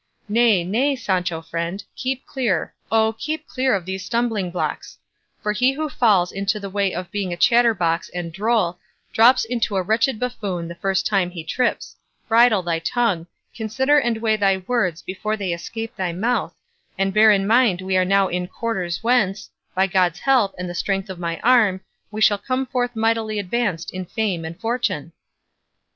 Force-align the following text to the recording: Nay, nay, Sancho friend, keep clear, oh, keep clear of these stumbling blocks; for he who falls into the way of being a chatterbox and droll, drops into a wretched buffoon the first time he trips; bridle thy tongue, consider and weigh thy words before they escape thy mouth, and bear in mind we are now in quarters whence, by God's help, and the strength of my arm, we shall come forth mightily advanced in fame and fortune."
Nay, 0.27 0.63
nay, 0.63 0.95
Sancho 0.95 1.43
friend, 1.43 1.83
keep 1.95 2.25
clear, 2.25 2.73
oh, 2.91 3.13
keep 3.19 3.45
clear 3.45 3.75
of 3.75 3.85
these 3.85 4.03
stumbling 4.03 4.49
blocks; 4.49 4.97
for 5.43 5.51
he 5.51 5.73
who 5.73 5.89
falls 5.89 6.31
into 6.31 6.59
the 6.59 6.71
way 6.71 6.91
of 6.91 7.11
being 7.11 7.31
a 7.31 7.37
chatterbox 7.37 8.09
and 8.09 8.33
droll, 8.33 8.79
drops 9.13 9.45
into 9.45 9.75
a 9.75 9.83
wretched 9.83 10.19
buffoon 10.19 10.67
the 10.67 10.73
first 10.73 11.05
time 11.05 11.29
he 11.29 11.43
trips; 11.43 11.95
bridle 12.27 12.63
thy 12.63 12.79
tongue, 12.79 13.27
consider 13.53 13.99
and 13.99 14.23
weigh 14.23 14.37
thy 14.37 14.57
words 14.65 15.03
before 15.03 15.37
they 15.37 15.53
escape 15.53 15.95
thy 15.95 16.11
mouth, 16.11 16.55
and 16.97 17.13
bear 17.13 17.29
in 17.29 17.45
mind 17.45 17.79
we 17.79 17.95
are 17.95 18.03
now 18.03 18.27
in 18.27 18.47
quarters 18.47 19.03
whence, 19.03 19.51
by 19.75 19.85
God's 19.85 20.21
help, 20.21 20.55
and 20.57 20.67
the 20.67 20.73
strength 20.73 21.11
of 21.11 21.19
my 21.19 21.39
arm, 21.41 21.79
we 22.09 22.21
shall 22.21 22.39
come 22.39 22.65
forth 22.65 22.95
mightily 22.95 23.37
advanced 23.37 23.93
in 23.93 24.05
fame 24.05 24.45
and 24.45 24.59
fortune." 24.59 25.11